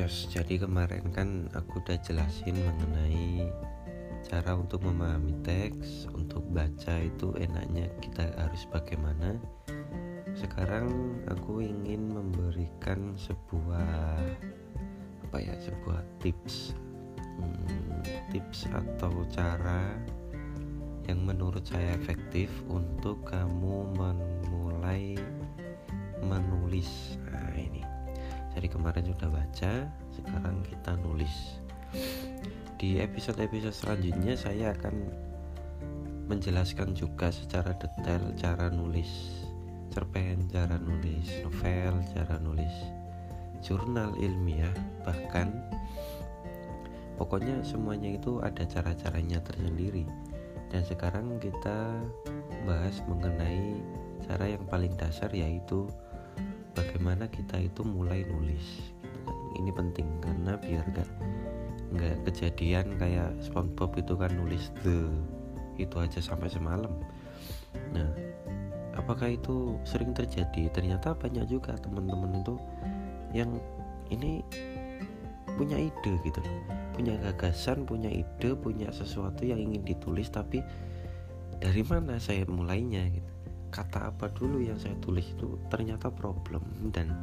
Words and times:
Yos, 0.00 0.32
jadi 0.32 0.64
kemarin 0.64 1.12
kan 1.12 1.44
aku 1.52 1.76
udah 1.84 2.00
jelasin 2.00 2.56
mengenai 2.56 3.52
cara 4.24 4.56
untuk 4.56 4.80
memahami 4.80 5.36
teks, 5.44 6.08
untuk 6.16 6.40
baca 6.56 7.04
itu 7.04 7.36
enaknya 7.36 7.84
kita 8.00 8.32
harus 8.40 8.64
bagaimana. 8.72 9.36
Sekarang 10.32 11.20
aku 11.28 11.60
ingin 11.60 12.16
memberikan 12.16 13.12
sebuah 13.12 14.16
apa 15.28 15.36
ya, 15.36 15.52
sebuah 15.68 16.00
tips, 16.24 16.72
hmm, 17.36 18.00
tips 18.32 18.72
atau 18.72 19.12
cara 19.28 20.00
yang 21.12 21.28
menurut 21.28 21.68
saya 21.68 21.92
efektif 22.00 22.48
untuk 22.72 23.20
kamu 23.28 23.84
memulai 24.00 25.20
menulis. 26.24 26.88
Kemarin 28.80 29.12
sudah 29.12 29.28
baca 29.28 29.72
sekarang 30.08 30.56
kita 30.64 30.96
nulis. 31.04 31.60
Di 32.80 32.96
episode-episode 32.96 33.76
selanjutnya 33.76 34.32
saya 34.40 34.72
akan 34.72 35.04
menjelaskan 36.24 36.96
juga 36.96 37.28
secara 37.28 37.76
detail 37.76 38.32
cara 38.40 38.72
nulis 38.72 39.44
cerpen, 39.92 40.48
cara 40.48 40.80
nulis 40.80 41.28
novel, 41.44 42.00
cara 42.16 42.40
nulis 42.40 42.72
jurnal 43.60 44.16
ilmiah 44.16 44.72
bahkan 45.04 45.52
pokoknya 47.20 47.60
semuanya 47.60 48.16
itu 48.16 48.40
ada 48.40 48.64
cara-caranya 48.64 49.44
tersendiri. 49.44 50.08
Dan 50.72 50.88
sekarang 50.88 51.36
kita 51.36 52.00
bahas 52.64 52.96
mengenai 53.04 53.76
cara 54.24 54.48
yang 54.48 54.64
paling 54.72 54.96
dasar 54.96 55.28
yaitu 55.36 55.84
bagaimana 56.74 57.26
kita 57.30 57.58
itu 57.58 57.82
mulai 57.82 58.22
nulis 58.26 58.92
gitu 58.94 59.18
kan. 59.26 59.36
ini 59.58 59.70
penting 59.74 60.06
karena 60.22 60.56
biar 60.58 60.84
gak 60.94 61.10
nggak 61.90 62.16
kejadian 62.30 62.94
kayak 63.02 63.34
SpongeBob 63.42 63.90
itu 63.98 64.14
kan 64.14 64.30
nulis 64.38 64.70
the 64.86 65.10
itu 65.80 65.96
aja 65.98 66.22
sampai 66.22 66.46
semalam. 66.46 66.92
Nah 67.90 68.06
apakah 68.94 69.34
itu 69.34 69.74
sering 69.82 70.14
terjadi? 70.14 70.70
Ternyata 70.70 71.18
banyak 71.18 71.50
juga 71.50 71.74
teman-teman 71.80 72.44
itu 72.44 72.54
yang 73.34 73.58
ini 74.14 74.46
punya 75.58 75.82
ide 75.82 76.14
gitu 76.22 76.38
loh. 76.38 76.56
Punya 76.94 77.18
gagasan 77.18 77.82
punya 77.88 78.12
ide 78.12 78.54
punya 78.54 78.92
sesuatu 78.94 79.42
yang 79.42 79.58
ingin 79.58 79.82
ditulis 79.82 80.30
tapi 80.30 80.62
dari 81.58 81.82
mana 81.82 82.16
saya 82.22 82.46
mulainya 82.46 83.04
gitu 83.10 83.39
kata 83.70 84.10
apa 84.10 84.28
dulu 84.34 84.58
yang 84.60 84.76
saya 84.76 84.94
tulis 84.98 85.24
itu 85.30 85.56
ternyata 85.70 86.10
problem 86.10 86.62
dan 86.90 87.14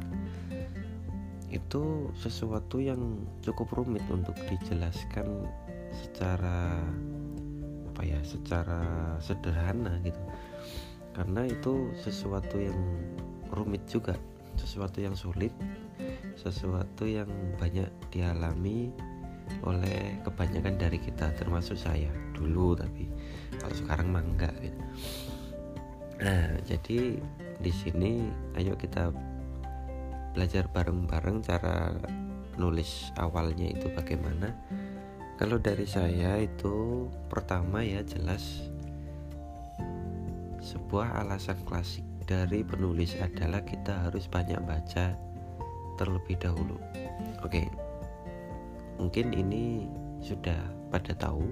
itu 1.48 2.12
sesuatu 2.16 2.76
yang 2.76 3.24
cukup 3.40 3.72
rumit 3.72 4.04
untuk 4.12 4.36
dijelaskan 4.48 5.48
secara 5.92 6.76
apa 7.94 8.02
ya 8.04 8.20
secara 8.20 9.16
sederhana 9.20 9.96
gitu. 10.04 10.20
Karena 11.16 11.48
itu 11.48 11.92
sesuatu 11.98 12.60
yang 12.60 12.78
rumit 13.50 13.84
juga 13.88 14.14
sesuatu 14.58 14.98
yang 14.98 15.14
sulit 15.14 15.54
sesuatu 16.34 17.06
yang 17.06 17.30
banyak 17.58 17.88
dialami 18.10 18.90
oleh 19.64 20.20
kebanyakan 20.22 20.76
dari 20.76 20.98
kita 21.00 21.32
termasuk 21.34 21.78
saya 21.78 22.10
dulu 22.36 22.76
tapi 22.76 23.08
kalau 23.58 23.74
sekarang 23.74 24.08
mah 24.12 24.22
enggak 24.22 24.54
gitu 24.60 24.78
Nah, 26.18 26.58
jadi 26.66 27.14
di 27.58 27.72
sini 27.74 28.26
ayo 28.58 28.74
kita 28.74 29.14
belajar 30.34 30.66
bareng-bareng 30.70 31.42
cara 31.46 31.94
nulis 32.58 33.14
awalnya 33.18 33.70
itu 33.70 33.86
bagaimana. 33.94 34.50
Kalau 35.38 35.62
dari 35.62 35.86
saya 35.86 36.42
itu 36.42 37.06
pertama 37.30 37.86
ya 37.86 38.02
jelas 38.02 38.66
sebuah 40.58 41.22
alasan 41.22 41.62
klasik 41.62 42.02
dari 42.26 42.66
penulis 42.66 43.14
adalah 43.22 43.62
kita 43.62 44.10
harus 44.10 44.26
banyak 44.26 44.58
baca 44.66 45.14
terlebih 45.94 46.34
dahulu. 46.42 46.76
Oke. 47.46 47.70
Mungkin 48.98 49.30
ini 49.30 49.86
sudah 50.18 50.58
pada 50.90 51.14
tahu 51.14 51.46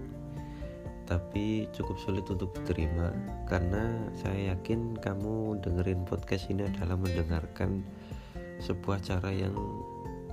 tapi 1.06 1.70
cukup 1.70 1.96
sulit 2.02 2.26
untuk 2.26 2.50
diterima 2.58 3.14
karena 3.46 4.10
saya 4.18 4.54
yakin 4.54 4.98
kamu 4.98 5.62
dengerin 5.62 6.02
podcast 6.02 6.50
ini 6.50 6.66
adalah 6.66 6.98
mendengarkan 6.98 7.86
sebuah 8.58 8.98
cara 9.06 9.30
yang 9.30 9.54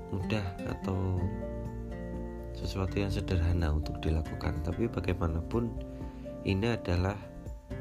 mudah 0.10 0.46
atau 0.66 1.22
sesuatu 2.58 2.98
yang 2.98 3.14
sederhana 3.14 3.74
untuk 3.74 4.02
dilakukan. 4.02 4.62
Tapi 4.66 4.90
bagaimanapun 4.90 5.70
ini 6.46 6.74
adalah 6.74 7.18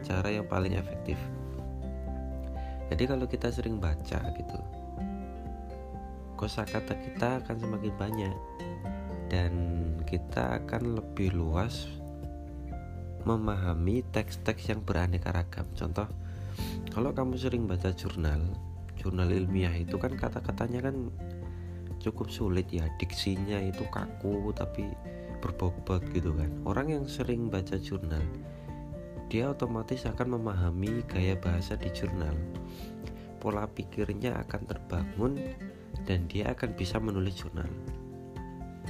cara 0.04 0.28
yang 0.28 0.44
paling 0.48 0.76
efektif. 0.76 1.16
Jadi 2.92 3.08
kalau 3.08 3.24
kita 3.24 3.48
sering 3.48 3.80
baca 3.80 4.20
gitu 4.36 4.60
kosakata 6.42 6.98
kita 6.98 7.38
akan 7.38 7.54
semakin 7.54 7.94
banyak 7.94 8.36
dan 9.30 9.52
kita 10.02 10.58
akan 10.58 10.98
lebih 10.98 11.38
luas 11.38 11.86
memahami 13.22 14.02
teks-teks 14.10 14.70
yang 14.70 14.82
beraneka 14.82 15.30
ragam. 15.30 15.66
Contoh, 15.74 16.06
kalau 16.92 17.14
kamu 17.16 17.38
sering 17.40 17.64
baca 17.64 17.94
jurnal, 17.94 18.42
jurnal 19.00 19.32
ilmiah 19.32 19.72
itu 19.72 19.96
kan 19.96 20.12
kata-katanya 20.12 20.90
kan 20.90 21.08
cukup 22.02 22.28
sulit 22.28 22.68
ya, 22.68 22.84
diksinya 22.98 23.62
itu 23.62 23.86
kaku 23.88 24.52
tapi 24.52 24.90
berbobot 25.40 26.04
gitu 26.12 26.34
kan. 26.34 26.50
Orang 26.68 26.92
yang 26.92 27.04
sering 27.08 27.48
baca 27.48 27.78
jurnal, 27.78 28.22
dia 29.32 29.48
otomatis 29.48 30.04
akan 30.04 30.38
memahami 30.38 31.02
gaya 31.08 31.38
bahasa 31.38 31.78
di 31.78 31.88
jurnal. 31.90 32.36
Pola 33.40 33.66
pikirnya 33.66 34.38
akan 34.46 34.62
terbangun 34.70 35.34
dan 36.06 36.30
dia 36.30 36.54
akan 36.54 36.78
bisa 36.78 37.02
menulis 37.02 37.42
jurnal. 37.42 37.66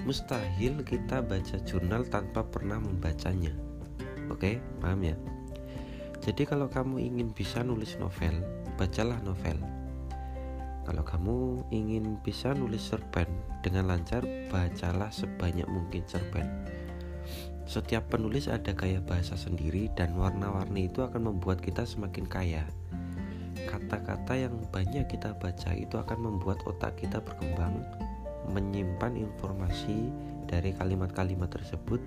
Mustahil 0.03 0.82
kita 0.82 1.22
baca 1.22 1.56
jurnal 1.62 2.03
tanpa 2.10 2.43
pernah 2.43 2.82
membacanya 2.82 3.72
Oke, 4.31 4.62
paham 4.78 5.03
ya? 5.03 5.16
Jadi 6.22 6.47
kalau 6.47 6.71
kamu 6.71 7.03
ingin 7.03 7.34
bisa 7.34 7.66
nulis 7.66 7.99
novel, 7.99 8.38
bacalah 8.78 9.19
novel. 9.27 9.59
Kalau 10.83 11.03
kamu 11.06 11.66
ingin 11.71 12.19
bisa 12.22 12.55
nulis 12.55 12.82
cerpen 12.91 13.27
dengan 13.62 13.91
lancar, 13.91 14.22
bacalah 14.50 15.11
sebanyak 15.11 15.66
mungkin 15.66 16.03
cerpen. 16.06 16.47
Setiap 17.66 18.11
penulis 18.11 18.50
ada 18.50 18.75
gaya 18.75 18.99
bahasa 18.99 19.38
sendiri 19.38 19.87
dan 19.94 20.19
warna-warni 20.19 20.91
itu 20.91 21.06
akan 21.06 21.31
membuat 21.31 21.62
kita 21.62 21.87
semakin 21.87 22.27
kaya. 22.27 22.66
Kata-kata 23.71 24.34
yang 24.34 24.59
banyak 24.75 25.06
kita 25.06 25.38
baca 25.38 25.71
itu 25.75 25.94
akan 25.94 26.19
membuat 26.19 26.59
otak 26.66 26.99
kita 26.99 27.22
berkembang, 27.22 27.82
menyimpan 28.50 29.15
informasi 29.15 30.11
dari 30.50 30.75
kalimat-kalimat 30.75 31.49
tersebut 31.49 32.03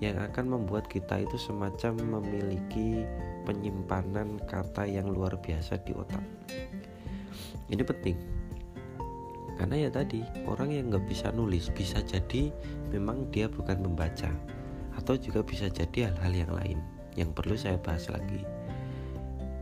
yang 0.00 0.20
akan 0.20 0.52
membuat 0.52 0.88
kita 0.92 1.24
itu 1.24 1.40
semacam 1.40 2.20
memiliki 2.20 3.04
penyimpanan 3.48 4.36
kata 4.44 4.84
yang 4.84 5.08
luar 5.08 5.36
biasa 5.40 5.80
di 5.84 5.96
otak. 5.96 6.24
Ini 7.72 7.82
penting 7.82 8.36
karena 9.56 9.88
ya 9.88 9.90
tadi 9.90 10.20
orang 10.44 10.68
yang 10.68 10.92
nggak 10.92 11.08
bisa 11.08 11.32
nulis 11.32 11.72
bisa 11.72 12.04
jadi 12.04 12.52
memang 12.92 13.32
dia 13.32 13.48
bukan 13.48 13.80
membaca 13.80 14.28
atau 15.00 15.16
juga 15.16 15.40
bisa 15.40 15.72
jadi 15.72 16.12
hal-hal 16.12 16.32
yang 16.32 16.52
lain 16.52 16.78
yang 17.16 17.32
perlu 17.32 17.56
saya 17.56 17.80
bahas 17.80 18.12
lagi. 18.12 18.44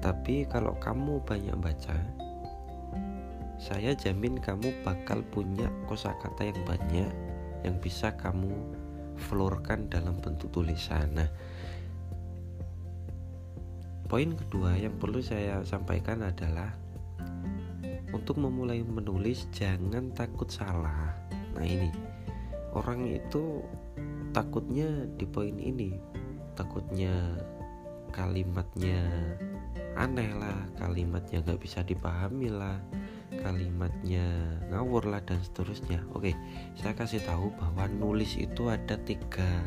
Tapi 0.03 0.45
kalau 0.51 0.75
kamu 0.83 1.23
banyak 1.25 1.57
baca, 1.63 1.97
saya 3.57 3.95
jamin 3.97 4.37
kamu 4.37 4.75
bakal 4.83 5.23
punya 5.33 5.71
kosakata 5.89 6.51
yang 6.51 6.61
banyak 6.67 7.09
yang 7.65 7.79
bisa 7.81 8.13
kamu 8.19 8.53
florkan 9.19 9.91
dalam 9.91 10.19
bentuk 10.19 10.51
tulisan. 10.51 11.11
Nah, 11.15 11.29
poin 14.07 14.35
kedua 14.35 14.79
yang 14.79 14.95
perlu 14.99 15.23
saya 15.23 15.63
sampaikan 15.67 16.23
adalah 16.23 16.75
untuk 18.15 18.39
memulai 18.39 18.83
menulis 18.83 19.51
jangan 19.51 20.15
takut 20.15 20.47
salah. 20.47 21.15
Nah, 21.59 21.65
ini 21.67 21.91
orang 22.75 23.11
itu 23.11 23.63
takutnya 24.31 24.87
di 25.19 25.27
poin 25.27 25.55
ini, 25.59 25.95
takutnya 26.55 27.39
kalimatnya 28.15 29.03
aneh 29.95 30.31
lah, 30.35 30.59
kalimatnya 30.79 31.43
nggak 31.43 31.63
bisa 31.63 31.83
dipahami 31.83 32.51
lah 32.51 32.79
kalimatnya 33.43 34.27
ngawur 34.71 35.09
lah 35.09 35.23
dan 35.25 35.41
seterusnya. 35.43 36.03
Oke 36.13 36.37
saya 36.79 36.95
kasih 36.95 37.23
tahu 37.25 37.51
bahwa 37.57 37.89
nulis 37.91 38.39
itu 38.39 38.71
ada 38.71 38.99
tiga 39.03 39.65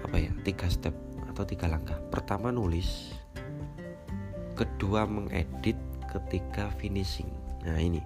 apa 0.00 0.16
ya 0.16 0.32
tiga 0.46 0.66
step 0.70 0.94
atau 1.28 1.44
tiga 1.44 1.68
langkah. 1.68 1.98
Pertama 2.08 2.48
nulis 2.48 3.16
kedua 4.56 5.08
mengedit 5.08 5.76
ketiga 6.10 6.68
finishing. 6.76 7.30
Nah 7.64 7.80
ini. 7.80 8.02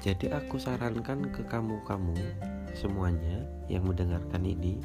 Jadi 0.00 0.32
aku 0.32 0.56
sarankan 0.56 1.28
ke 1.28 1.44
kamu-kamu 1.44 2.16
semuanya 2.72 3.44
yang 3.68 3.84
mendengarkan 3.84 4.48
ini 4.48 4.80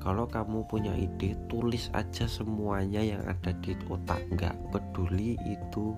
kalau 0.00 0.24
kamu 0.24 0.64
punya 0.64 0.96
ide 0.96 1.36
tulis 1.52 1.92
aja 1.92 2.24
semuanya 2.24 3.04
yang 3.04 3.20
ada 3.28 3.52
di 3.60 3.76
otak. 3.92 4.18
Nggak 4.32 4.56
peduli 4.72 5.36
itu 5.44 5.92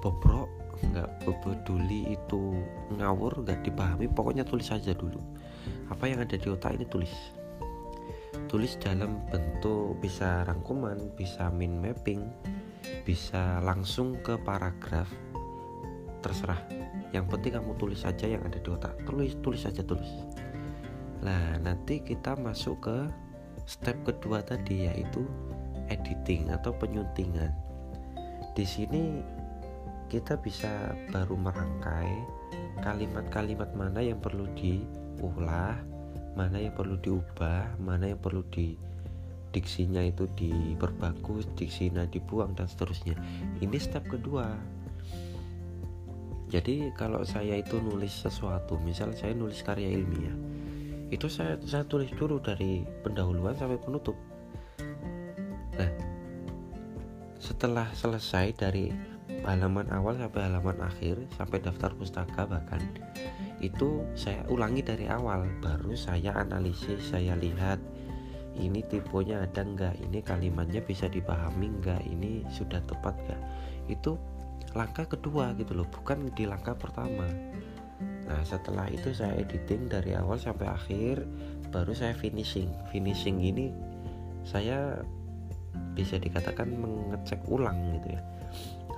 bobrok 0.00 0.48
nggak 0.78 1.26
peduli 1.42 2.14
itu 2.14 2.54
ngawur 2.94 3.42
nggak 3.42 3.66
dipahami 3.66 4.06
pokoknya 4.06 4.46
tulis 4.46 4.70
aja 4.70 4.94
dulu. 4.94 5.18
Apa 5.90 6.06
yang 6.06 6.22
ada 6.22 6.38
di 6.38 6.48
otak 6.48 6.78
ini 6.78 6.86
tulis. 6.86 7.12
Tulis 8.46 8.78
dalam 8.78 9.20
bentuk 9.28 9.98
bisa 9.98 10.46
rangkuman 10.46 11.12
bisa 11.18 11.50
min 11.50 11.82
mapping 11.82 12.22
bisa 13.02 13.58
langsung 13.60 14.20
ke 14.22 14.38
paragraf 14.40 15.10
terserah. 16.22 16.60
Yang 17.10 17.26
penting 17.34 17.52
kamu 17.58 17.72
tulis 17.80 18.00
saja 18.04 18.28
yang 18.28 18.44
ada 18.44 18.60
di 18.60 18.68
otak. 18.68 18.94
Tulis 19.04 19.34
tulis 19.40 19.60
saja 19.64 19.82
tulis. 19.82 20.08
Nah, 21.18 21.58
nanti 21.58 21.98
kita 21.98 22.38
masuk 22.38 22.86
ke 22.86 22.98
step 23.66 23.98
kedua 24.06 24.44
tadi 24.46 24.86
yaitu 24.86 25.26
editing 25.90 26.52
atau 26.52 26.70
penyuntingan. 26.76 27.50
Di 28.54 28.64
sini 28.66 29.18
kita 30.08 30.40
bisa 30.40 30.96
baru 31.12 31.36
merangkai 31.36 32.10
kalimat-kalimat 32.80 33.70
mana 33.76 34.00
yang 34.00 34.18
perlu 34.18 34.48
diulah, 34.56 35.76
mana 36.34 36.56
yang 36.56 36.74
perlu 36.74 36.96
diubah, 36.98 37.76
mana 37.78 38.10
yang 38.12 38.20
perlu 38.20 38.42
di 38.48 38.74
diksinya 39.48 40.04
itu 40.04 40.28
diperbagus, 40.36 41.48
diksinya 41.56 42.04
dibuang 42.08 42.52
dan 42.52 42.68
seterusnya. 42.68 43.16
Ini 43.60 43.76
step 43.80 44.04
kedua. 44.08 44.52
Jadi 46.48 46.92
kalau 46.96 47.24
saya 47.28 47.60
itu 47.60 47.76
nulis 47.76 48.24
sesuatu, 48.24 48.80
misal 48.80 49.12
saya 49.12 49.36
nulis 49.36 49.60
karya 49.60 49.92
ilmiah, 49.92 50.36
itu 51.08 51.26
saya 51.28 51.56
saya 51.64 51.84
tulis 51.88 52.12
dulu 52.12 52.36
dari 52.36 52.84
pendahuluan 53.00 53.56
sampai 53.56 53.80
penutup 53.80 54.16
nah 55.78 55.90
setelah 57.40 57.88
selesai 57.96 58.52
dari 58.52 58.92
halaman 59.48 59.88
awal 59.88 60.12
sampai 60.20 60.44
halaman 60.44 60.78
akhir 60.84 61.16
sampai 61.32 61.58
daftar 61.64 61.96
pustaka 61.96 62.44
bahkan 62.44 62.84
itu 63.64 64.04
saya 64.12 64.44
ulangi 64.52 64.84
dari 64.84 65.08
awal 65.08 65.48
baru 65.64 65.96
saya 65.96 66.36
analisis 66.36 67.00
saya 67.08 67.32
lihat 67.40 67.80
ini 68.60 68.84
tipenya 68.84 69.48
ada 69.48 69.64
enggak 69.64 69.96
ini 69.98 70.20
kalimatnya 70.20 70.84
bisa 70.84 71.08
dipahami 71.08 71.72
enggak 71.80 72.04
ini 72.04 72.44
sudah 72.52 72.84
tepat 72.84 73.16
enggak 73.24 73.42
itu 73.88 74.20
langkah 74.76 75.08
kedua 75.08 75.56
gitu 75.56 75.72
loh 75.72 75.88
bukan 75.88 76.28
di 76.36 76.44
langkah 76.44 76.76
pertama 76.76 77.24
Nah 78.28 78.44
setelah 78.44 78.86
itu 78.92 79.16
saya 79.16 79.40
editing 79.40 79.88
dari 79.88 80.12
awal 80.12 80.36
sampai 80.36 80.68
akhir 80.68 81.24
baru 81.72 81.96
saya 81.96 82.12
finishing. 82.12 82.68
Finishing 82.92 83.40
ini 83.40 83.72
saya 84.44 85.00
bisa 85.96 86.20
dikatakan 86.20 86.68
mengecek 86.68 87.40
ulang 87.48 87.96
gitu 87.96 88.12
ya. 88.12 88.22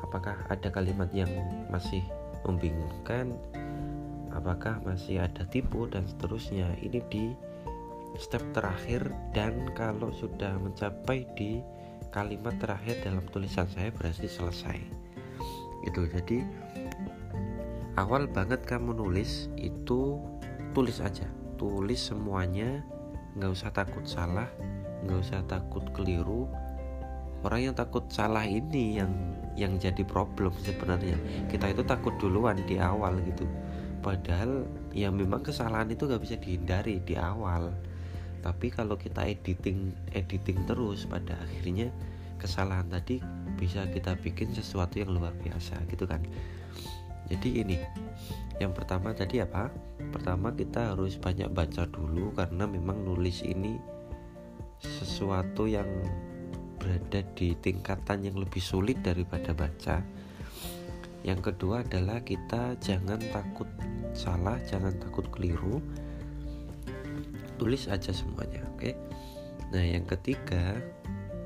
Apakah 0.04 0.36
ada 0.48 0.68
kalimat 0.72 1.08
yang 1.12 1.30
masih 1.68 2.04
membingungkan? 2.46 3.36
Apakah 4.30 4.78
masih 4.86 5.22
ada 5.22 5.44
tipu 5.48 5.90
dan 5.90 6.06
seterusnya? 6.06 6.72
Ini 6.80 7.00
di 7.10 7.34
step 8.18 8.42
terakhir 8.54 9.10
dan 9.36 9.70
kalau 9.74 10.10
sudah 10.14 10.56
mencapai 10.58 11.26
di 11.38 11.62
kalimat 12.10 12.56
terakhir 12.58 12.98
dalam 13.06 13.22
tulisan 13.30 13.66
saya 13.70 13.90
berarti 13.94 14.26
selesai. 14.26 14.78
Itu 15.86 16.06
jadi 16.10 16.42
awal 18.00 18.30
banget 18.30 18.64
kamu 18.64 18.96
nulis 18.96 19.52
itu 19.60 20.16
tulis 20.72 21.04
aja 21.04 21.26
tulis 21.60 22.00
semuanya 22.00 22.80
nggak 23.36 23.52
usah 23.52 23.70
takut 23.74 24.08
salah 24.08 24.48
nggak 25.04 25.20
usah 25.20 25.44
takut 25.44 25.84
keliru 25.92 26.48
orang 27.44 27.70
yang 27.70 27.76
takut 27.76 28.08
salah 28.08 28.48
ini 28.48 28.96
yang 28.96 29.12
yang 29.58 29.76
jadi 29.78 30.02
problem 30.06 30.54
sebenarnya. 30.62 31.18
Kita 31.50 31.70
itu 31.70 31.82
takut 31.86 32.14
duluan 32.18 32.58
di 32.64 32.78
awal 32.78 33.18
gitu. 33.26 33.46
Padahal 34.00 34.64
ya 34.96 35.12
memang 35.12 35.44
kesalahan 35.44 35.92
itu 35.92 36.08
nggak 36.08 36.22
bisa 36.22 36.36
dihindari 36.40 37.02
di 37.04 37.14
awal. 37.18 37.74
Tapi 38.40 38.72
kalau 38.72 38.96
kita 38.96 39.28
editing 39.28 39.92
editing 40.16 40.64
terus 40.64 41.04
pada 41.04 41.36
akhirnya 41.36 41.92
kesalahan 42.40 42.88
tadi 42.88 43.20
bisa 43.60 43.84
kita 43.92 44.16
bikin 44.16 44.56
sesuatu 44.56 44.96
yang 44.96 45.12
luar 45.12 45.36
biasa 45.44 45.76
gitu 45.92 46.08
kan. 46.08 46.24
Jadi 47.28 47.60
ini 47.60 47.76
yang 48.56 48.72
pertama 48.72 49.12
tadi 49.12 49.44
apa? 49.44 49.68
Pertama 50.10 50.50
kita 50.56 50.96
harus 50.96 51.20
banyak 51.20 51.52
baca 51.52 51.84
dulu 51.84 52.32
karena 52.32 52.64
memang 52.64 53.04
nulis 53.04 53.44
ini 53.44 53.76
sesuatu 54.80 55.68
yang 55.68 55.86
berada 56.80 57.20
di 57.36 57.52
tingkatan 57.60 58.24
yang 58.24 58.40
lebih 58.40 58.64
sulit 58.64 59.04
daripada 59.04 59.52
baca. 59.52 60.00
Yang 61.20 61.52
kedua 61.52 61.84
adalah 61.84 62.24
kita 62.24 62.80
jangan 62.80 63.20
takut 63.28 63.68
salah 64.16 64.56
jangan 64.64 64.96
takut 64.96 65.28
keliru. 65.28 65.84
Tulis 67.60 67.92
aja 67.92 68.08
semuanya 68.08 68.64
oke? 68.72 68.96
Nah 69.76 69.84
yang 69.84 70.08
ketiga 70.08 70.80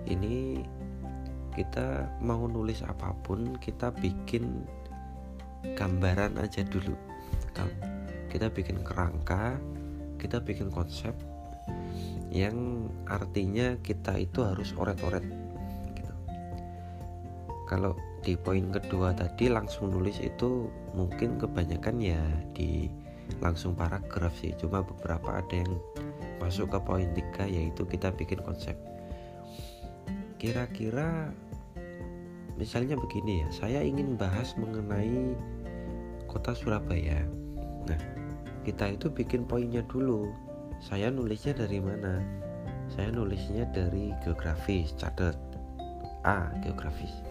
ini 0.07 0.63
kita 1.59 2.07
mau 2.23 2.47
nulis 2.47 2.87
apa 2.87 3.11
pun 3.27 3.59
kita 3.59 3.91
bikin 3.91 4.63
gambaran 5.75 6.39
aja 6.39 6.63
dulu. 6.63 6.95
Kita 8.31 8.47
bikin 8.51 8.83
kerangka 8.87 9.59
kita 10.25 10.41
bikin 10.41 10.73
konsep 10.73 11.13
yang 12.35 12.91
artinya 13.07 13.79
kita 13.87 14.19
itu 14.19 14.43
harus 14.43 14.75
oret-oret 14.75 15.23
gitu. 15.95 16.13
kalau 17.71 17.95
di 18.27 18.35
poin 18.35 18.75
kedua 18.75 19.15
tadi 19.15 19.53
langsung 19.53 19.95
nulis 19.95 20.19
itu 20.19 20.67
mungkin 20.97 21.39
kebanyakan 21.39 22.01
ya 22.03 22.25
di 22.57 22.91
langsung 23.41 23.77
paragraf 23.77 24.33
sih. 24.41 24.53
Cuma 24.57 24.85
beberapa 24.85 25.41
ada 25.41 25.55
yang 25.55 25.73
masuk 26.41 26.73
ke 26.73 26.79
poin 26.83 27.09
tiga 27.13 27.45
yaitu 27.49 27.85
kita 27.85 28.13
bikin 28.13 28.41
konsep. 28.41 28.77
Kira-kira 30.41 31.33
misalnya 32.57 32.97
begini 33.01 33.45
ya 33.45 33.49
saya 33.53 33.81
ingin 33.85 34.17
bahas 34.17 34.57
mengenai 34.57 35.37
kota 36.29 36.53
Surabaya. 36.53 37.25
Nah 37.89 38.01
kita 38.65 38.97
itu 38.97 39.13
bikin 39.13 39.45
poinnya 39.45 39.85
dulu 39.85 40.33
saya 40.85 41.09
nulisnya 41.09 41.57
dari 41.57 41.81
mana? 41.81 42.21
Saya 42.93 43.09
nulisnya 43.09 43.65
dari 43.73 44.13
geografis 44.21 44.93
catat 45.01 45.33
A 46.29 46.53
geografis. 46.61 47.25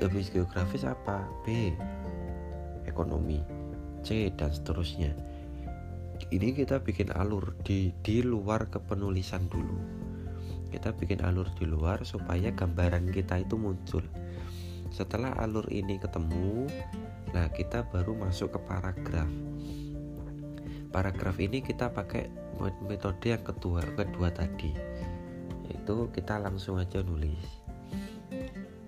Habis 0.00 0.32
geografis 0.32 0.88
apa? 0.88 1.20
B 1.44 1.76
ekonomi. 2.88 3.44
C 4.00 4.32
dan 4.32 4.48
seterusnya. 4.48 5.12
Ini 6.32 6.56
kita 6.56 6.80
bikin 6.80 7.12
alur 7.12 7.60
di 7.60 7.92
di 8.00 8.24
luar 8.24 8.72
kepenulisan 8.72 9.44
dulu. 9.52 9.76
Kita 10.72 10.96
bikin 10.96 11.20
alur 11.20 11.52
di 11.60 11.68
luar 11.68 12.08
supaya 12.08 12.48
gambaran 12.56 13.12
kita 13.12 13.44
itu 13.44 13.60
muncul. 13.60 14.04
Setelah 14.88 15.36
alur 15.44 15.68
ini 15.68 16.00
ketemu 16.00 16.72
Nah, 17.34 17.50
kita 17.50 17.82
baru 17.90 18.14
masuk 18.14 18.54
ke 18.54 18.60
paragraf. 18.62 19.26
Paragraf 20.94 21.34
ini 21.42 21.58
kita 21.58 21.90
pakai 21.90 22.30
metode 22.86 23.34
yang 23.34 23.42
kedua, 23.42 23.82
kedua 23.98 24.30
tadi. 24.30 24.70
Yaitu 25.66 26.06
kita 26.14 26.38
langsung 26.38 26.78
aja 26.78 27.02
nulis. 27.02 27.42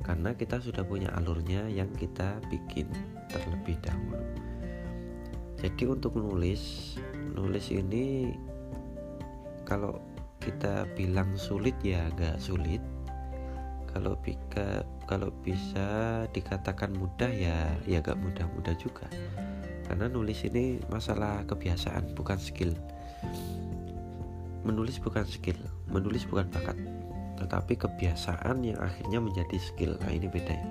Karena 0.06 0.30
kita 0.38 0.62
sudah 0.62 0.86
punya 0.86 1.10
alurnya 1.18 1.66
yang 1.66 1.90
kita 1.98 2.38
bikin 2.46 2.86
terlebih 3.26 3.74
dahulu. 3.82 4.22
Jadi 5.58 5.82
untuk 5.90 6.14
nulis, 6.14 6.94
nulis 7.34 7.74
ini 7.74 8.30
kalau 9.66 9.98
kita 10.38 10.86
bilang 10.94 11.34
sulit 11.34 11.74
ya 11.82 12.06
agak 12.06 12.38
sulit 12.38 12.78
kalau 13.90 14.14
bisa 14.22 14.86
kalau 15.10 15.34
bisa 15.42 16.22
dikatakan 16.30 16.94
mudah 16.94 17.32
ya 17.32 17.74
ya 17.88 17.98
gak 17.98 18.20
mudah-mudah 18.20 18.76
juga 18.78 19.10
karena 19.86 20.10
nulis 20.10 20.42
ini 20.42 20.82
masalah 20.90 21.46
kebiasaan 21.46 22.12
bukan 22.18 22.36
skill. 22.36 22.74
Menulis 24.66 24.98
bukan 24.98 25.22
skill 25.22 25.56
menulis 25.90 26.26
bukan 26.26 26.50
bakat. 26.50 26.76
Tetapi 27.36 27.78
kebiasaan 27.78 28.64
yang 28.66 28.78
akhirnya 28.82 29.22
menjadi 29.22 29.56
skill. 29.60 29.94
Nah 30.02 30.10
ini 30.10 30.26
beda 30.26 30.54
ya. 30.54 30.68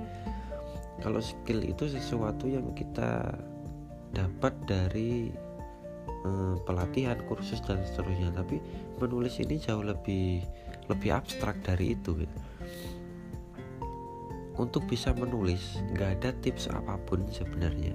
Kalau 0.99 1.19
skill 1.23 1.63
itu 1.63 1.87
sesuatu 1.87 2.47
yang 2.49 2.71
kita 2.75 3.35
dapat 4.15 4.53
dari 4.67 5.31
eh, 6.25 6.55
pelatihan 6.67 7.19
kursus 7.27 7.63
dan 7.63 7.79
seterusnya. 7.87 8.35
Tapi 8.35 8.59
menulis 8.99 9.39
ini 9.39 9.55
jauh 9.59 9.83
lebih 9.83 10.43
lebih 10.91 11.09
abstrak 11.17 11.57
dari 11.65 11.97
itu 11.97 12.13
gitu 12.13 12.39
untuk 14.55 14.87
bisa 14.87 15.11
menulis 15.11 15.83
nggak 15.91 16.09
ada 16.21 16.29
tips 16.39 16.71
apa 16.71 16.95
pun 17.03 17.27
sebenarnya 17.27 17.91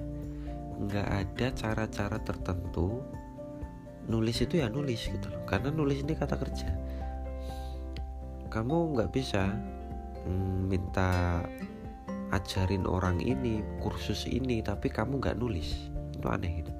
nggak 0.81 1.07
ada 1.07 1.47
cara-cara 1.53 2.17
tertentu 2.25 3.01
nulis 4.09 4.41
itu 4.41 4.59
ya 4.59 4.67
nulis 4.67 5.05
gitu 5.05 5.27
loh. 5.29 5.43
Karena 5.45 5.69
nulis 5.69 6.01
ini 6.01 6.17
kata 6.17 6.35
kerja. 6.39 6.69
Kamu 8.49 8.97
nggak 8.97 9.11
bisa 9.13 9.53
mm, 10.25 10.59
minta 10.67 11.41
ajarin 12.31 12.87
orang 12.87 13.19
ini 13.19 13.61
kursus 13.83 14.25
ini 14.25 14.63
tapi 14.65 14.89
kamu 14.89 15.21
nggak 15.21 15.37
nulis. 15.37 15.91
Itu 16.17 16.27
aneh 16.27 16.65
gitu. 16.65 16.73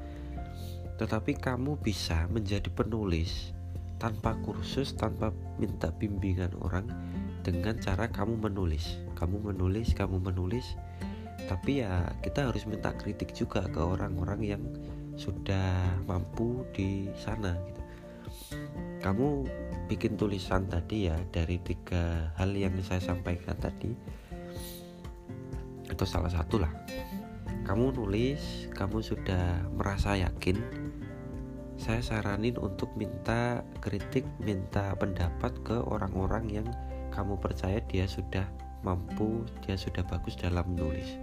Tetapi 0.97 1.37
kamu 1.37 1.81
bisa 1.81 2.25
menjadi 2.29 2.69
penulis 2.69 3.53
tanpa 4.01 4.33
kursus 4.41 4.97
tanpa 4.97 5.29
minta 5.61 5.93
bimbingan 5.93 6.57
orang 6.61 6.89
dengan 7.45 7.77
cara 7.77 8.09
kamu 8.09 8.49
menulis. 8.49 8.97
Kamu 9.13 9.53
menulis 9.53 9.93
kamu 9.93 10.17
menulis 10.17 10.73
tapi 11.51 11.83
ya 11.83 12.07
kita 12.23 12.47
harus 12.47 12.63
minta 12.63 12.95
kritik 12.95 13.35
juga 13.35 13.67
ke 13.67 13.83
orang-orang 13.83 14.39
yang 14.39 14.63
sudah 15.19 15.99
mampu 16.07 16.63
di 16.71 17.11
sana 17.19 17.59
gitu. 17.67 17.81
Kamu 19.03 19.43
bikin 19.91 20.15
tulisan 20.15 20.71
tadi 20.71 21.11
ya 21.11 21.19
dari 21.35 21.59
tiga 21.59 22.31
hal 22.39 22.55
yang 22.55 22.71
saya 22.79 23.03
sampaikan 23.03 23.59
tadi 23.59 23.91
itu 25.91 26.05
salah 26.07 26.31
satu 26.31 26.63
lah. 26.63 26.71
Kamu 27.67 27.99
nulis 27.99 28.71
kamu 28.71 29.03
sudah 29.03 29.67
merasa 29.75 30.15
yakin 30.15 30.55
saya 31.75 31.99
saranin 31.99 32.55
untuk 32.55 32.95
minta 32.95 33.59
kritik, 33.83 34.23
minta 34.39 34.95
pendapat 34.95 35.51
ke 35.67 35.83
orang-orang 35.83 36.47
yang 36.47 36.67
kamu 37.11 37.35
percaya 37.35 37.83
dia 37.91 38.07
sudah 38.07 38.47
mampu, 38.81 39.45
dia 39.65 39.77
sudah 39.77 40.05
bagus 40.05 40.37
dalam 40.37 40.65
menulis. 40.73 41.17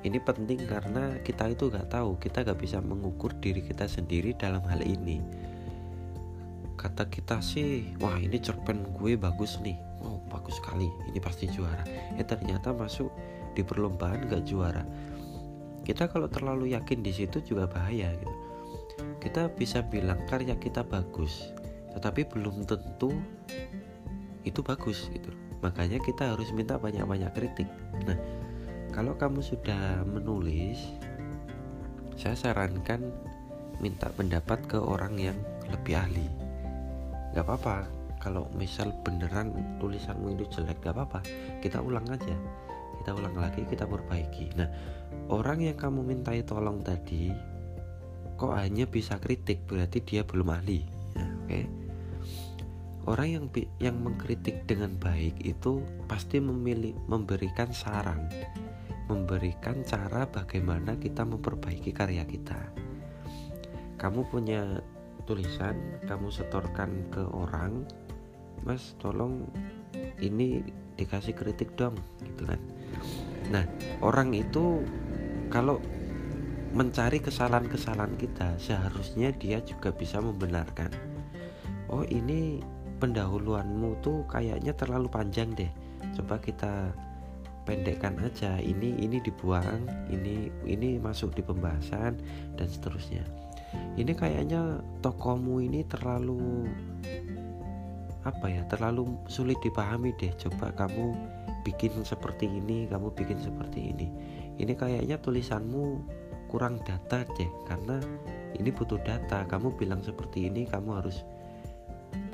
Ini 0.00 0.16
penting 0.24 0.64
karena 0.64 1.20
kita 1.20 1.52
itu 1.52 1.68
gak 1.68 1.92
tahu, 1.92 2.16
kita 2.16 2.46
gak 2.46 2.56
bisa 2.56 2.80
mengukur 2.80 3.36
diri 3.38 3.60
kita 3.60 3.84
sendiri 3.84 4.32
dalam 4.32 4.64
hal 4.64 4.80
ini. 4.80 5.20
Kata 6.80 7.12
kita 7.12 7.44
sih, 7.44 7.92
wah 8.00 8.16
ini 8.16 8.40
cerpen 8.40 8.96
gue 8.96 9.20
bagus 9.20 9.60
nih, 9.60 9.76
oh 10.00 10.24
bagus 10.32 10.56
sekali, 10.56 10.88
ini 11.12 11.20
pasti 11.20 11.44
juara. 11.52 11.84
Eh 12.16 12.24
ternyata 12.24 12.72
masuk 12.72 13.12
di 13.52 13.60
perlombaan 13.60 14.24
gak 14.30 14.48
juara. 14.48 14.86
Kita 15.84 16.08
kalau 16.08 16.32
terlalu 16.32 16.72
yakin 16.72 17.04
di 17.04 17.12
situ 17.12 17.44
juga 17.44 17.68
bahaya 17.68 18.16
gitu 18.16 18.50
kita 19.20 19.52
bisa 19.52 19.84
bilang 19.84 20.20
karya 20.26 20.56
kita 20.56 20.80
bagus 20.80 21.52
tetapi 21.92 22.24
belum 22.24 22.64
tentu 22.64 23.12
itu 24.48 24.60
bagus 24.64 25.12
gitu 25.12 25.28
makanya 25.60 26.00
kita 26.00 26.32
harus 26.36 26.52
minta 26.52 26.76
banyak-banyak 26.76 27.30
kritik. 27.32 27.68
Nah 28.04 28.18
kalau 28.90 29.14
kamu 29.14 29.40
sudah 29.40 30.02
menulis 30.02 30.80
saya 32.18 32.36
sarankan 32.36 33.08
minta 33.80 34.12
pendapat 34.12 34.60
ke 34.68 34.76
orang 34.76 35.16
yang 35.16 35.38
lebih 35.72 35.96
ahli. 35.96 36.28
Gak 37.32 37.46
apa-apa. 37.46 37.88
Kalau 38.20 38.52
misal 38.52 38.92
beneran 39.00 39.56
tulisanmu 39.80 40.36
itu 40.36 40.44
jelek 40.52 40.84
gak 40.84 40.92
apa-apa. 40.92 41.24
Kita 41.64 41.80
ulang 41.80 42.04
aja. 42.12 42.36
Kita 43.00 43.16
ulang 43.16 43.32
lagi 43.40 43.64
kita 43.64 43.88
perbaiki. 43.88 44.52
Nah 44.60 44.68
orang 45.32 45.64
yang 45.64 45.78
kamu 45.80 46.04
mintai 46.04 46.44
tolong 46.44 46.84
tadi 46.84 47.32
kok 48.36 48.56
hanya 48.56 48.88
bisa 48.88 49.20
kritik 49.20 49.64
berarti 49.68 50.00
dia 50.04 50.24
belum 50.24 50.48
ahli. 50.48 50.80
Ya, 51.16 51.24
oke? 51.24 51.44
okay? 51.48 51.64
Orang 53.08 53.28
yang 53.28 53.46
yang 53.80 53.96
mengkritik 54.00 54.68
dengan 54.68 54.92
baik 55.00 55.40
itu 55.40 55.80
pasti 56.04 56.36
memilih 56.42 56.92
memberikan 57.08 57.72
saran. 57.72 58.28
Memberikan 59.08 59.82
cara 59.82 60.28
bagaimana 60.28 60.94
kita 61.00 61.26
memperbaiki 61.26 61.90
karya 61.90 62.22
kita. 62.28 62.58
Kamu 63.98 64.28
punya 64.30 64.80
tulisan 65.24 65.76
kamu 66.08 66.32
setorkan 66.32 67.06
ke 67.12 67.22
orang 67.30 67.84
mas 68.64 68.96
tolong 69.00 69.48
ini 70.20 70.60
dikasih 71.00 71.32
kritik 71.32 71.72
dong 71.76 71.96
gitu 72.22 72.44
kan. 72.44 72.60
Nah 73.50 73.64
orang 74.04 74.36
itu 74.36 74.84
kalau 75.48 75.80
mencari 76.70 77.18
kesalahan-kesalahan 77.18 78.14
kita 78.14 78.54
seharusnya 78.62 79.34
dia 79.34 79.58
juga 79.58 79.90
bisa 79.90 80.22
membenarkan 80.22 80.94
oh 81.90 82.06
ini 82.06 82.62
pendahuluanmu 83.00 84.04
tuh 84.04 84.28
kayaknya 84.28 84.76
terlalu 84.76 85.08
panjang 85.08 85.50
deh. 85.56 85.72
Coba 86.14 86.36
kita 86.36 86.92
pendekkan 87.64 88.20
aja. 88.20 88.60
Ini 88.60 89.00
ini 89.00 89.18
dibuang 89.24 89.88
ini 90.12 90.52
ini 90.68 91.00
masuk 91.00 91.32
di 91.32 91.42
pembahasan 91.42 92.20
dan 92.60 92.68
seterusnya. 92.68 93.24
Ini 93.96 94.12
kayaknya 94.12 94.84
tokomu 95.00 95.64
ini 95.64 95.86
terlalu 95.88 96.68
apa 98.20 98.46
ya 98.52 98.62
terlalu 98.68 99.16
sulit 99.32 99.56
dipahami 99.64 100.12
deh. 100.20 100.30
Coba 100.36 100.68
kamu 100.76 101.16
bikin 101.64 102.04
seperti 102.04 102.48
ini 102.48 102.84
kamu 102.90 103.16
bikin 103.16 103.40
seperti 103.40 103.96
ini. 103.96 104.06
Ini 104.60 104.76
kayaknya 104.76 105.16
tulisanmu 105.24 106.04
kurang 106.52 106.82
data 106.84 107.24
deh 107.24 107.50
karena 107.64 107.96
ini 108.58 108.68
butuh 108.68 109.00
data. 109.00 109.46
Kamu 109.48 109.78
bilang 109.78 110.04
seperti 110.04 110.50
ini 110.52 110.68
kamu 110.68 111.00
harus 111.00 111.24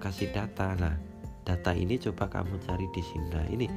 kasih 0.00 0.30
data. 0.33 0.76
Nah 0.76 0.97
data 1.47 1.71
ini 1.71 1.95
coba 2.02 2.26
kamu 2.26 2.59
cari 2.66 2.90
di 2.90 3.02
sini 3.06 3.26
nah 3.30 3.47
ini 3.47 3.71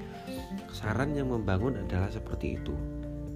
saran 0.73 1.13
yang 1.13 1.29
membangun 1.29 1.77
adalah 1.77 2.09
seperti 2.09 2.57
itu. 2.57 2.73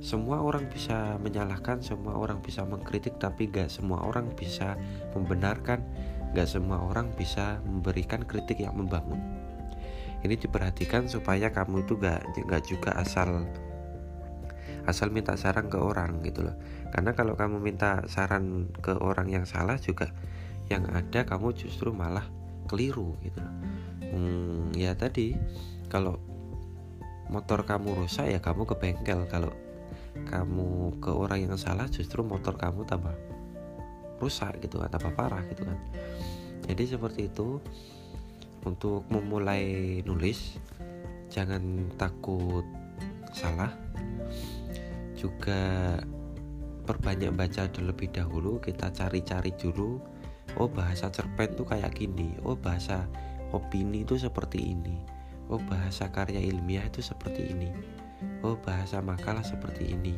Semua 0.03 0.43
orang 0.43 0.67
bisa 0.67 1.15
menyalahkan 1.21 1.79
semua 1.79 2.19
orang 2.19 2.43
bisa 2.43 2.67
mengkritik 2.67 3.15
tapi 3.23 3.47
gak 3.47 3.71
semua 3.71 4.03
orang 4.03 4.27
bisa 4.35 4.75
membenarkan 5.15 5.79
gak 6.35 6.49
semua 6.49 6.81
orang 6.81 7.13
bisa 7.15 7.63
memberikan 7.63 8.25
kritik 8.25 8.59
yang 8.59 8.75
membangun. 8.75 9.21
Ini 10.23 10.35
diperhatikan 10.35 11.07
supaya 11.07 11.53
kamu 11.53 11.87
itu 11.87 11.95
gak, 11.95 12.25
gak 12.49 12.63
juga 12.67 12.99
asal 12.99 13.47
asal 14.83 15.07
minta 15.15 15.39
saran 15.39 15.71
ke 15.71 15.79
orang 15.79 16.19
gitu 16.27 16.43
loh. 16.43 16.55
Karena 16.91 17.15
kalau 17.15 17.39
kamu 17.39 17.63
minta 17.63 18.03
saran 18.11 18.67
ke 18.83 18.91
orang 18.99 19.31
yang 19.31 19.47
salah 19.47 19.79
juga 19.79 20.11
yang 20.67 20.83
ada 20.91 21.23
kamu 21.23 21.55
justru 21.55 21.95
malah 21.95 22.27
keliru 22.73 23.13
gitu. 23.21 23.37
Hmm, 24.01 24.73
ya 24.73 24.97
tadi 24.97 25.37
kalau 25.93 26.17
motor 27.29 27.61
kamu 27.69 27.93
rusak 28.01 28.33
ya 28.33 28.41
kamu 28.41 28.65
ke 28.65 28.75
bengkel. 28.81 29.29
Kalau 29.29 29.53
kamu 30.25 30.97
ke 30.97 31.13
orang 31.13 31.45
yang 31.45 31.57
salah 31.61 31.85
justru 31.85 32.25
motor 32.25 32.57
kamu 32.57 32.81
tambah 32.89 33.13
rusak 34.17 34.57
gitu 34.65 34.81
kan 34.81 34.89
tambah 34.89 35.13
parah 35.13 35.45
gitu 35.53 35.69
kan. 35.69 35.77
Jadi 36.65 36.83
seperti 36.89 37.29
itu 37.29 37.61
untuk 38.65 39.05
memulai 39.13 40.01
nulis 40.01 40.57
jangan 41.29 41.93
takut 42.01 42.65
salah. 43.33 43.69
Juga 45.13 45.95
perbanyak 46.83 47.31
baca 47.31 47.63
terlebih 47.71 48.11
dahulu 48.11 48.59
kita 48.59 48.91
cari-cari 48.91 49.55
dulu 49.55 50.03
oh 50.57 50.69
bahasa 50.69 51.09
cerpen 51.09 51.53
tuh 51.57 51.67
kayak 51.67 51.93
gini. 51.97 52.35
Oh 52.43 52.57
bahasa 52.57 53.05
opini 53.53 54.03
itu 54.05 54.17
seperti 54.17 54.73
ini. 54.73 55.01
Oh 55.51 55.59
bahasa 55.59 56.09
karya 56.09 56.39
ilmiah 56.41 56.85
itu 56.87 57.03
seperti 57.03 57.53
ini. 57.53 57.69
Oh 58.41 58.57
bahasa 58.59 58.99
makalah 59.03 59.43
seperti 59.43 59.93
ini. 59.93 60.15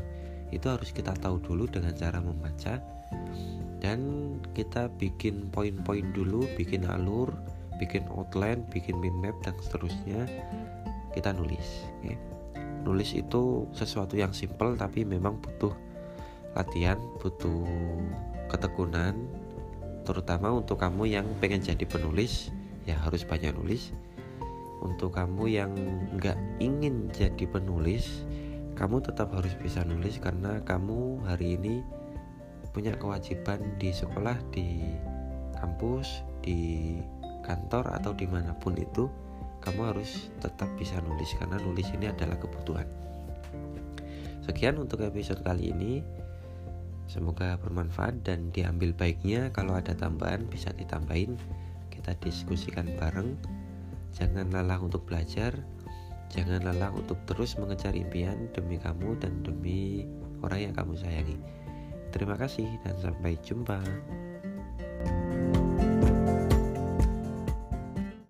Itu 0.54 0.72
harus 0.72 0.94
kita 0.94 1.16
tahu 1.18 1.42
dulu 1.42 1.68
dengan 1.68 1.96
cara 1.96 2.22
membaca. 2.22 2.80
Dan 3.80 4.00
kita 4.56 4.90
bikin 4.98 5.52
poin-poin 5.52 6.10
dulu 6.16 6.48
bikin 6.58 6.88
alur 6.90 7.36
bikin 7.76 8.08
outline 8.08 8.64
bikin 8.72 8.98
mind 8.98 9.20
map 9.20 9.36
dan 9.44 9.54
seterusnya. 9.60 10.26
Kita 11.12 11.32
nulis 11.32 11.88
okay 12.00 12.20
nulis 12.86 13.18
itu 13.18 13.66
sesuatu 13.74 14.14
yang 14.14 14.32
simple 14.32 14.78
tapi 14.78 15.02
memang 15.02 15.42
butuh 15.42 15.74
latihan 16.54 17.02
butuh 17.20 17.66
ketekunan 18.48 19.18
terutama 20.06 20.54
untuk 20.54 20.78
kamu 20.78 21.10
yang 21.10 21.28
pengen 21.42 21.66
jadi 21.66 21.84
penulis 21.84 22.54
ya 22.86 22.96
harus 23.02 23.26
banyak 23.26 23.52
nulis 23.58 23.92
untuk 24.86 25.18
kamu 25.18 25.50
yang 25.50 25.74
nggak 26.16 26.38
ingin 26.62 27.10
jadi 27.10 27.50
penulis 27.50 28.24
kamu 28.78 29.02
tetap 29.02 29.34
harus 29.34 29.58
bisa 29.58 29.82
nulis 29.82 30.22
karena 30.22 30.62
kamu 30.62 31.26
hari 31.26 31.58
ini 31.58 31.82
punya 32.76 32.94
kewajiban 33.00 33.64
di 33.82 33.90
sekolah 33.90 34.36
di 34.54 34.84
kampus 35.58 36.22
di 36.44 37.00
kantor 37.42 37.90
atau 37.98 38.12
di 38.12 38.28
mana 38.30 38.54
pun 38.54 38.76
itu 38.78 39.08
kamu 39.66 39.96
harus 39.96 40.30
tetap 40.38 40.70
bisa 40.78 41.02
nulis 41.02 41.34
karena 41.42 41.58
nulis 41.58 41.90
ini 41.90 42.06
adalah 42.06 42.38
kebutuhan. 42.38 42.86
Sekian 44.46 44.78
untuk 44.78 45.02
episode 45.02 45.42
kali 45.42 45.74
ini. 45.74 46.06
Semoga 47.06 47.58
bermanfaat 47.62 48.26
dan 48.26 48.50
diambil 48.50 48.92
baiknya. 48.94 49.54
Kalau 49.54 49.78
ada 49.78 49.94
tambahan 49.94 50.46
bisa 50.50 50.74
ditambahin. 50.74 51.38
Kita 51.94 52.18
diskusikan 52.22 52.90
bareng. 52.98 53.38
Jangan 54.16 54.50
lelah 54.50 54.82
untuk 54.82 55.06
belajar. 55.06 55.54
Jangan 56.34 56.66
lelah 56.66 56.92
untuk 56.92 57.22
terus 57.30 57.56
mengejar 57.56 57.94
impian 57.94 58.50
demi 58.52 58.82
kamu 58.82 59.16
dan 59.22 59.46
demi 59.46 60.10
orang 60.42 60.72
yang 60.72 60.74
kamu 60.76 60.94
sayangi. 60.98 61.38
terima 62.16 62.40
kasih 62.40 62.80
dan 62.88 62.96
sampai 63.04 63.36
jumpa. 63.44 63.84